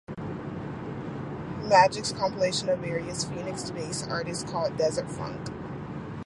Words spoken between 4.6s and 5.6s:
Desert Funk!